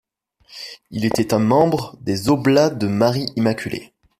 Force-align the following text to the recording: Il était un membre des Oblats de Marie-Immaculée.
Il 0.89 1.05
était 1.05 1.31
un 1.31 1.37
membre 1.37 1.95
des 1.99 2.27
Oblats 2.29 2.71
de 2.71 2.87
Marie-Immaculée. 2.87 3.93